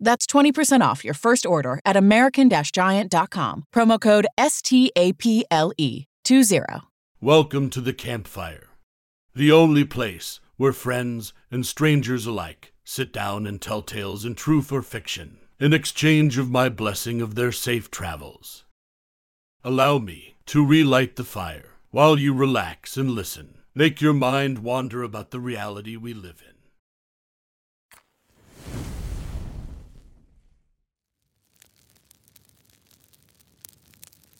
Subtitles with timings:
[0.00, 3.64] That's 20% off your first order at American Giant.com.
[3.74, 6.04] Promo code STAPLE20.
[7.20, 8.68] Welcome to the campfire,
[9.34, 14.70] the only place where friends and strangers alike sit down and tell tales in truth
[14.70, 18.64] or fiction, in exchange of my blessing of their safe travels.
[19.62, 23.58] Allow me to relight the fire while you relax and listen.
[23.74, 26.53] Make your mind wander about the reality we live in.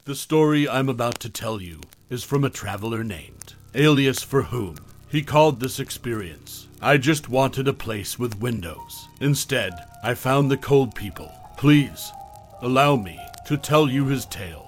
[0.04, 4.76] The story I'm about to tell you is from a traveler named, alias for whom
[5.08, 6.68] he called this experience.
[6.82, 9.08] I just wanted a place with windows.
[9.20, 11.32] Instead, I found the cold people.
[11.56, 12.12] Please,
[12.60, 14.62] allow me to tell you his tale.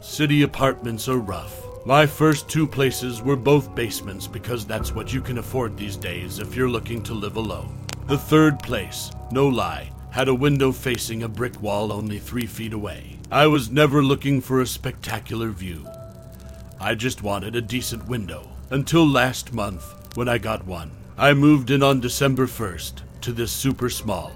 [0.00, 5.22] City apartments are rough my first two places were both basements because that's what you
[5.22, 7.78] can afford these days if you're looking to live alone.
[8.08, 12.72] The third place, no lie, had a window facing a brick wall only three feet
[12.72, 13.18] away.
[13.30, 15.86] I was never looking for a spectacular view.
[16.80, 18.48] I just wanted a decent window.
[18.70, 19.84] Until last month,
[20.16, 20.90] when I got one.
[21.16, 24.32] I moved in on December 1st to this super small,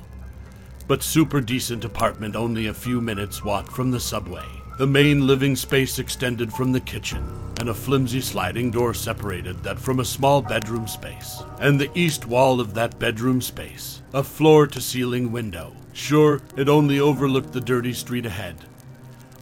[0.88, 4.61] but super decent apartment only a few minutes walk from the subway.
[4.78, 7.22] The main living space extended from the kitchen,
[7.60, 11.42] and a flimsy sliding door separated that from a small bedroom space.
[11.60, 15.76] And the east wall of that bedroom space, a floor to ceiling window.
[15.92, 18.56] Sure, it only overlooked the dirty street ahead.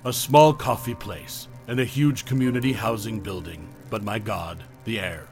[0.05, 3.69] A small coffee place, and a huge community housing building.
[3.89, 5.29] But my god, the air.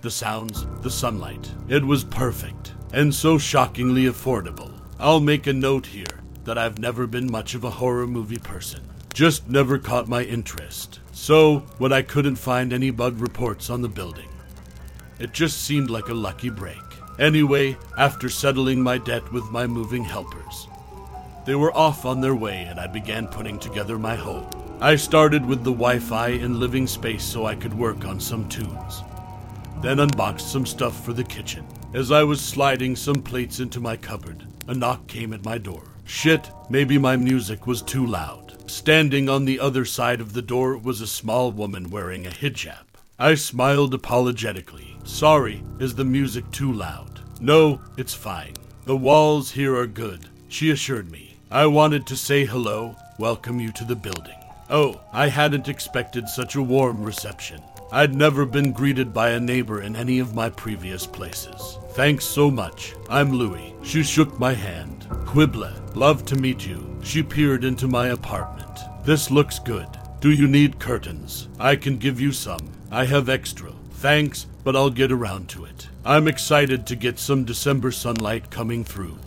[0.00, 1.50] The sounds, the sunlight.
[1.68, 4.80] It was perfect, and so shockingly affordable.
[4.96, 8.88] I'll make a note here that I've never been much of a horror movie person
[9.18, 11.00] just never caught my interest.
[11.10, 14.28] So, when I couldn't find any bug reports on the building,
[15.18, 16.78] it just seemed like a lucky break.
[17.18, 20.68] Anyway, after settling my debt with my moving helpers,
[21.46, 24.48] they were off on their way and I began putting together my home.
[24.80, 28.48] I started with the Wi Fi and living space so I could work on some
[28.48, 29.02] tunes.
[29.82, 31.66] Then unboxed some stuff for the kitchen.
[31.92, 35.82] As I was sliding some plates into my cupboard, a knock came at my door.
[36.04, 38.47] Shit, maybe my music was too loud.
[38.68, 42.84] Standing on the other side of the door was a small woman wearing a hijab.
[43.18, 44.98] I smiled apologetically.
[45.04, 47.20] Sorry, is the music too loud?
[47.40, 48.52] No, it's fine.
[48.84, 51.38] The walls here are good, she assured me.
[51.50, 54.38] I wanted to say hello, welcome you to the building.
[54.68, 57.62] Oh, I hadn't expected such a warm reception.
[57.90, 61.78] I'd never been greeted by a neighbor in any of my previous places.
[61.92, 62.94] Thanks so much.
[63.08, 63.74] I'm Louie.
[63.82, 65.06] She shook my hand.
[65.24, 66.98] Quibla, love to meet you.
[67.02, 68.78] She peered into my apartment.
[69.04, 69.88] This looks good.
[70.20, 71.48] Do you need curtains?
[71.58, 72.72] I can give you some.
[72.90, 73.72] I have extra.
[73.92, 75.88] Thanks, but I'll get around to it.
[76.04, 79.18] I'm excited to get some December sunlight coming through.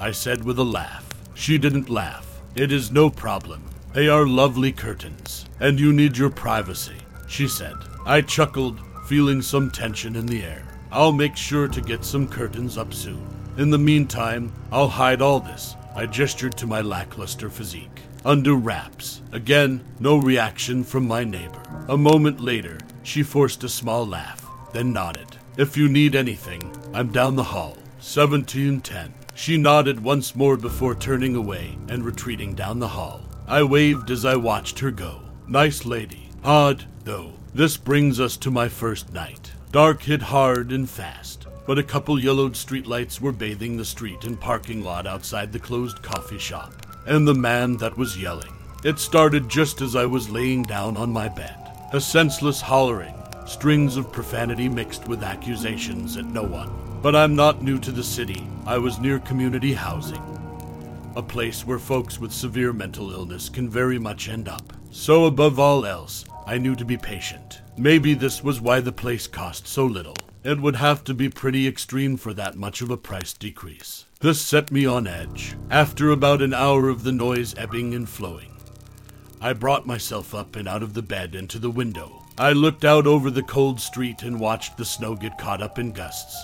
[0.00, 1.08] I said with a laugh.
[1.32, 2.40] She didn't laugh.
[2.56, 3.62] It is no problem.
[3.92, 6.96] They are lovely curtains, and you need your privacy
[7.28, 7.76] she said.
[8.06, 10.64] I chuckled, feeling some tension in the air.
[10.90, 13.26] I'll make sure to get some curtains up soon.
[13.58, 15.76] In the meantime, I'll hide all this.
[15.94, 18.02] I gestured to my lackluster physique.
[18.24, 19.20] Under wraps.
[19.32, 21.62] Again, no reaction from my neighbor.
[21.88, 25.36] A moment later, she forced a small laugh, then nodded.
[25.56, 27.76] If you need anything, I'm down the hall.
[27.96, 29.14] 1710.
[29.34, 33.22] She nodded once more before turning away and retreating down the hall.
[33.46, 35.22] I waved as I watched her go.
[35.46, 36.28] Nice lady.
[36.44, 37.32] Odd, though.
[37.54, 39.52] This brings us to my first night.
[39.72, 44.38] Dark hit hard and fast, but a couple yellowed streetlights were bathing the street and
[44.38, 46.74] parking lot outside the closed coffee shop.
[47.06, 48.52] And the man that was yelling.
[48.84, 51.56] It started just as I was laying down on my bed.
[51.94, 53.14] A senseless hollering,
[53.46, 56.70] strings of profanity mixed with accusations at no one.
[57.00, 58.46] But I'm not new to the city.
[58.66, 60.22] I was near community housing,
[61.16, 64.74] a place where folks with severe mental illness can very much end up.
[64.90, 67.60] So, above all else, I knew to be patient.
[67.76, 70.16] Maybe this was why the place cost so little.
[70.42, 74.06] It would have to be pretty extreme for that much of a price decrease.
[74.20, 75.56] This set me on edge.
[75.68, 78.56] After about an hour of the noise ebbing and flowing,
[79.42, 82.24] I brought myself up and out of the bed and to the window.
[82.38, 85.92] I looked out over the cold street and watched the snow get caught up in
[85.92, 86.34] gusts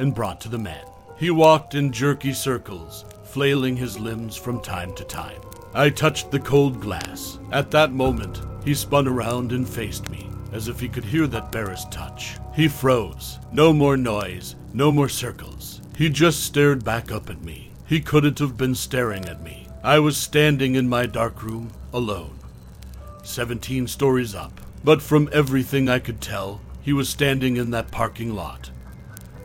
[0.00, 0.84] and brought to the man.
[1.20, 5.42] He walked in jerky circles, flailing his limbs from time to time.
[5.74, 7.38] I touched the cold glass.
[7.52, 11.52] At that moment, he spun around and faced me, as if he could hear that
[11.52, 12.38] barest touch.
[12.54, 13.38] He froze.
[13.52, 15.82] No more noise, no more circles.
[15.94, 17.70] He just stared back up at me.
[17.86, 19.66] He couldn't have been staring at me.
[19.84, 22.38] I was standing in my dark room, alone,
[23.24, 24.58] 17 stories up.
[24.82, 28.70] But from everything I could tell, he was standing in that parking lot,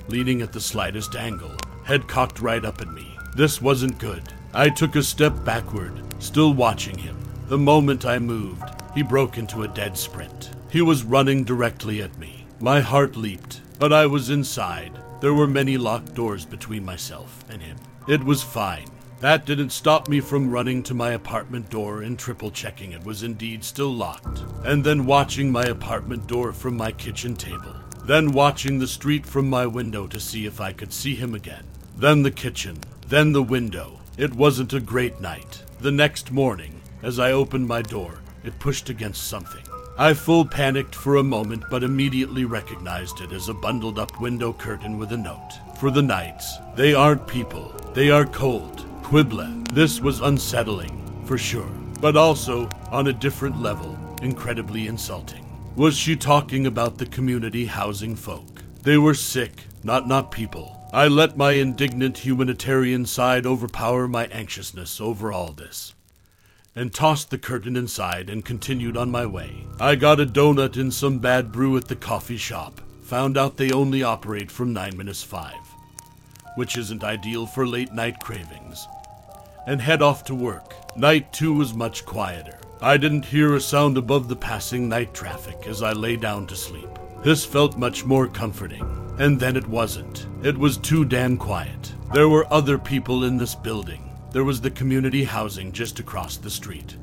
[0.07, 1.55] leaning at the slightest angle,
[1.85, 3.17] head cocked right up at me.
[3.35, 4.33] This wasn't good.
[4.53, 7.17] I took a step backward, still watching him.
[7.47, 8.63] The moment I moved,
[8.95, 10.49] he broke into a dead sprint.
[10.71, 12.47] He was running directly at me.
[12.59, 14.97] My heart leaped, but I was inside.
[15.21, 17.77] There were many locked doors between myself and him.
[18.07, 18.87] It was fine.
[19.19, 23.23] That didn't stop me from running to my apartment door and triple checking it was
[23.23, 28.77] indeed still locked, and then watching my apartment door from my kitchen table, then watching
[28.77, 31.65] the street from my window to see if I could see him again,
[31.97, 32.77] then the kitchen,
[33.07, 33.99] then the window.
[34.17, 35.63] It wasn't a great night.
[35.79, 39.63] The next morning, as I opened my door, it pushed against something.
[39.97, 44.51] I full panicked for a moment, but immediately recognized it as a bundled up window
[44.51, 45.59] curtain with a note.
[45.79, 48.85] For the nights, they aren't people, they are cold.
[49.03, 49.63] Quibla.
[49.71, 51.69] This was unsettling, for sure,
[52.01, 55.45] but also, on a different level, incredibly insulting.
[55.75, 58.63] Was she talking about the community housing folk?
[58.81, 60.74] They were sick, not not people.
[60.93, 65.93] I let my indignant humanitarian side overpower my anxiousness over all this
[66.75, 69.65] and tossed the curtain inside and continued on my way.
[69.79, 72.81] I got a donut and some bad brew at the coffee shop.
[73.03, 75.53] Found out they only operate from 9 minutes 5,
[76.55, 78.87] which isn't ideal for late night cravings.
[79.67, 80.75] And head off to work.
[80.97, 82.59] Night 2 was much quieter.
[82.81, 86.55] I didn't hear a sound above the passing night traffic as I lay down to
[86.55, 86.89] sleep.
[87.23, 89.04] This felt much more comforting.
[89.17, 90.27] And then it wasn't.
[90.43, 91.93] It was too damn quiet.
[92.13, 94.11] There were other people in this building.
[94.31, 96.97] There was the community housing just across the street.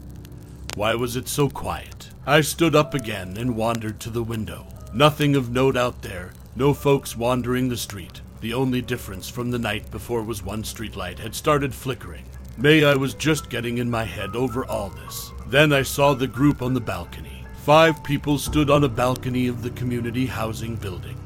[0.75, 2.11] Why was it so quiet?
[2.27, 4.67] I stood up again and wandered to the window.
[4.95, 8.21] Nothing of note out there, no folks wandering the street.
[8.41, 12.25] The only difference from the night before was one streetlight had started flickering.
[12.59, 15.33] May I was just getting in my head over all this.
[15.47, 17.47] Then I saw the group on the balcony.
[17.65, 21.17] Five people stood on a balcony of the community housing building,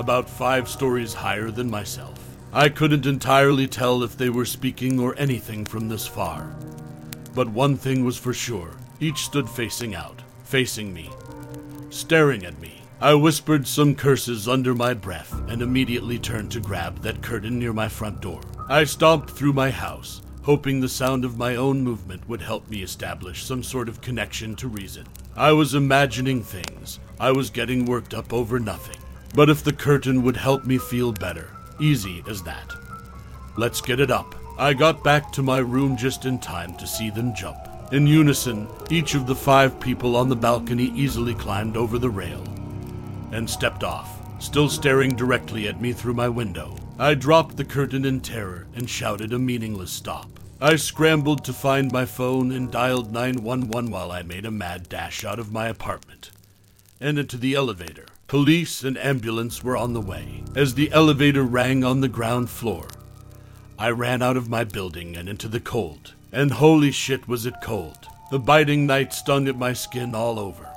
[0.00, 2.18] about five stories higher than myself.
[2.52, 6.52] I couldn't entirely tell if they were speaking or anything from this far.
[7.34, 11.10] But one thing was for sure each stood facing out, facing me,
[11.90, 12.82] staring at me.
[13.00, 17.72] I whispered some curses under my breath and immediately turned to grab that curtain near
[17.72, 18.42] my front door.
[18.68, 22.82] I stomped through my house, hoping the sound of my own movement would help me
[22.82, 25.06] establish some sort of connection to reason.
[25.34, 26.98] I was imagining things.
[27.18, 28.99] I was getting worked up over nothing.
[29.34, 32.74] But if the curtain would help me feel better, easy as that.
[33.56, 34.34] Let's get it up.
[34.58, 37.58] I got back to my room just in time to see them jump.
[37.92, 42.44] In unison, each of the five people on the balcony easily climbed over the rail
[43.32, 46.76] and stepped off, still staring directly at me through my window.
[46.98, 50.28] I dropped the curtain in terror and shouted a meaningless stop.
[50.60, 55.24] I scrambled to find my phone and dialed 911 while I made a mad dash
[55.24, 56.30] out of my apartment
[57.00, 58.06] and into the elevator.
[58.30, 60.44] Police and ambulance were on the way.
[60.54, 62.86] As the elevator rang on the ground floor,
[63.76, 66.14] I ran out of my building and into the cold.
[66.30, 68.06] And holy shit was it cold.
[68.30, 70.72] The biting night stung at my skin all over.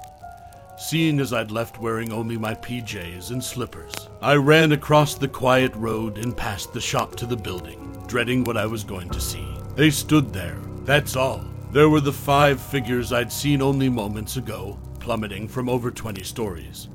[0.80, 5.76] Seeing as I'd left wearing only my PJs and slippers, I ran across the quiet
[5.76, 9.48] road and past the shop to the building, dreading what I was going to see.
[9.76, 11.46] They stood there, that's all.
[11.72, 16.88] There were the five figures I'd seen only moments ago, plummeting from over 20 stories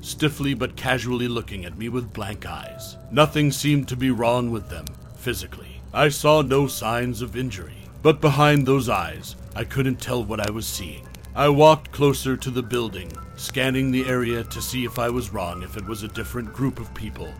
[0.00, 2.96] stiffly but casually looking at me with blank eyes.
[3.10, 5.80] Nothing seemed to be wrong with them, physically.
[5.92, 10.50] I saw no signs of injury, but behind those eyes, I couldn't tell what I
[10.50, 11.06] was seeing.
[11.34, 15.62] I walked closer to the building, scanning the area to see if I was wrong
[15.62, 17.32] if it was a different group of people.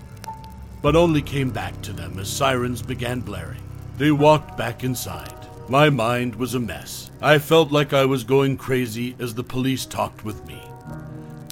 [0.82, 3.62] But only came back to them as sirens began blaring.
[3.98, 5.34] They walked back inside.
[5.68, 7.10] My mind was a mess.
[7.20, 10.60] I felt like I was going crazy as the police talked with me.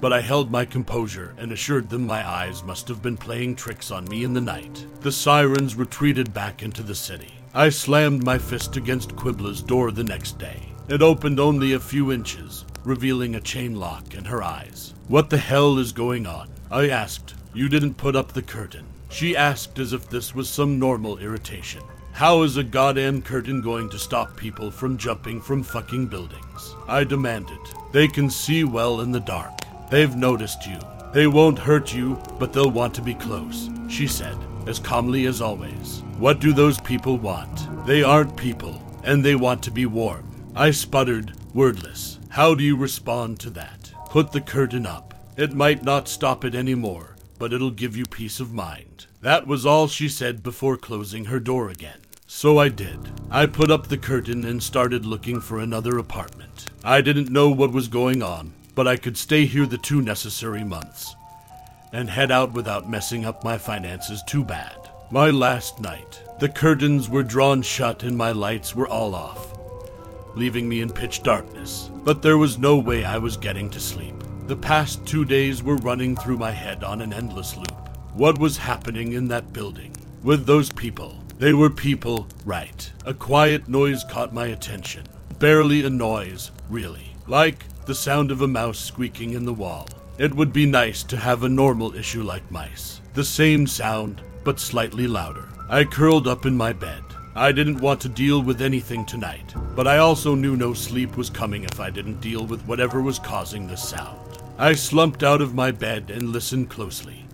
[0.00, 3.90] But I held my composure and assured them my eyes must have been playing tricks
[3.90, 4.87] on me in the night.
[5.00, 7.35] The sirens retreated back into the city.
[7.52, 10.73] I slammed my fist against Quibla's door the next day.
[10.88, 14.95] It opened only a few inches, revealing a chain lock in her eyes.
[15.09, 16.49] What the hell is going on?
[16.71, 17.35] I asked.
[17.52, 18.87] You didn't put up the curtain.
[19.09, 21.83] She asked as if this was some normal irritation.
[22.12, 26.75] How is a goddamn curtain going to stop people from jumping from fucking buildings?
[26.87, 27.59] I demanded.
[27.93, 29.52] They can see well in the dark.
[29.90, 30.78] They've noticed you.
[31.12, 35.40] They won't hurt you, but they'll want to be close, she said, as calmly as
[35.40, 36.02] always.
[36.18, 37.87] What do those people want?
[37.87, 40.25] They aren't people, and they want to be warm.
[40.54, 42.18] I sputtered, wordless.
[42.28, 43.92] How do you respond to that?
[44.11, 45.14] Put the curtain up.
[45.37, 49.07] It might not stop it anymore, but it'll give you peace of mind.
[49.23, 52.00] That was all she said before closing her door again.
[52.26, 52.99] So I did.
[53.30, 56.66] I put up the curtain and started looking for another apartment.
[56.85, 60.62] I didn't know what was going on, but I could stay here the two necessary
[60.62, 61.16] months
[61.92, 64.88] and head out without messing up my finances too bad.
[65.11, 69.58] My last night, the curtains were drawn shut and my lights were all off,
[70.37, 71.90] leaving me in pitch darkness.
[72.04, 74.14] But there was no way I was getting to sleep.
[74.47, 77.88] The past two days were running through my head on an endless loop.
[78.14, 79.92] What was happening in that building?
[80.23, 81.18] With those people?
[81.40, 82.92] They were people, right.
[83.04, 85.02] A quiet noise caught my attention.
[85.40, 87.16] Barely a noise, really.
[87.26, 89.88] Like the sound of a mouse squeaking in the wall.
[90.18, 93.00] It would be nice to have a normal issue like mice.
[93.14, 95.49] The same sound, but slightly louder.
[95.71, 97.02] I curled up in my bed.
[97.35, 101.30] I didn't want to deal with anything tonight, but I also knew no sleep was
[101.30, 104.38] coming if I didn't deal with whatever was causing the sound.
[104.59, 107.25] I slumped out of my bed and listened closely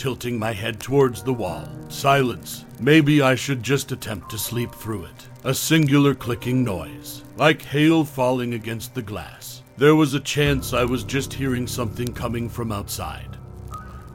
[0.00, 1.68] tilting my head towards the wall.
[1.90, 2.64] Silence.
[2.80, 5.28] Maybe I should just attempt to sleep through it.
[5.44, 9.49] A singular clicking noise, like hail falling against the glass.
[9.80, 13.38] There was a chance I was just hearing something coming from outside.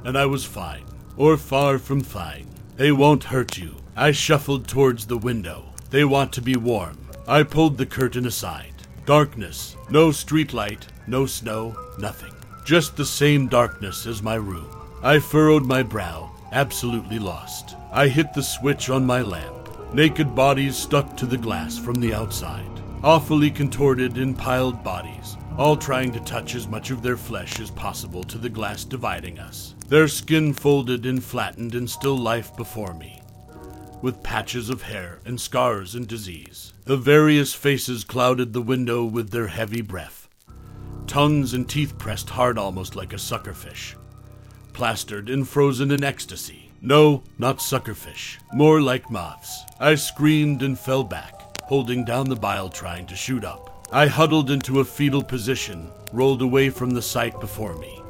[0.03, 0.84] And I was fine,
[1.17, 2.45] or far from fine.
[2.75, 3.77] They won't hurt you.
[3.95, 5.74] I shuffled towards the window.
[5.89, 7.00] They want to be warm.
[7.27, 8.75] I pulled the curtain aside.
[9.07, 9.75] Darkness.
[9.89, 12.36] No streetlight, no snow, nothing.
[12.63, 14.69] Just the same darkness as my room.
[15.01, 17.75] I furrowed my brow, absolutely lost.
[17.91, 19.95] I hit the switch on my lamp.
[19.95, 22.69] Naked bodies stuck to the glass from the outside.
[23.03, 27.71] Awfully contorted and piled bodies, all trying to touch as much of their flesh as
[27.71, 29.75] possible to the glass dividing us.
[29.88, 33.21] Their skin folded and flattened in still life before me,
[34.01, 36.74] with patches of hair and scars and disease.
[36.83, 40.27] The various faces clouded the window with their heavy breath.
[41.07, 43.95] Tongues and teeth pressed hard almost like a suckerfish
[44.75, 46.69] plastered and frozen in ecstasy.
[46.81, 49.63] No, not suckerfish, more like moths.
[49.79, 53.75] I screamed and fell back, holding down the bile trying to shoot up.
[53.95, 58.01] I huddled into a fetal position, rolled away from the sight before me.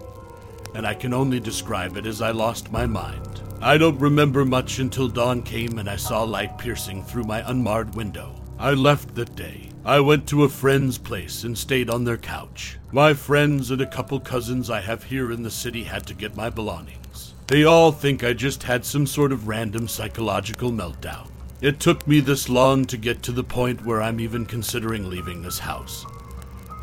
[0.74, 3.44] And I can only describe it as I lost my mind.
[3.62, 7.94] I don't remember much until dawn came and I saw light piercing through my unmarred
[7.94, 8.34] window.
[8.58, 9.70] I left that day.
[9.86, 12.80] I went to a friend's place and stayed on their couch.
[12.92, 16.36] My friends and a couple cousins I have here in the city had to get
[16.36, 17.36] my belongings.
[17.46, 21.28] They all think I just had some sort of random psychological meltdown.
[21.66, 25.42] It took me this long to get to the point where I'm even considering leaving
[25.42, 26.06] this house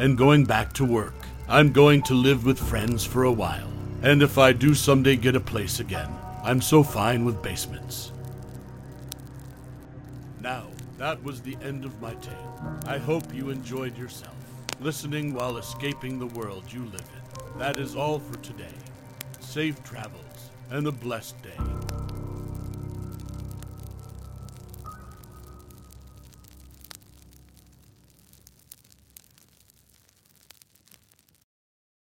[0.01, 1.15] and going back to work.
[1.47, 3.71] I'm going to live with friends for a while.
[4.03, 6.13] And if I do someday get a place again,
[6.43, 8.11] I'm so fine with basements.
[10.41, 10.67] Now,
[10.99, 12.81] that was the end of my tale.
[12.85, 14.35] I hope you enjoyed yourself,
[14.81, 17.59] listening while escaping the world you live in.
[17.61, 18.75] That is all for today.
[19.39, 21.92] Safe travels and a blessed day.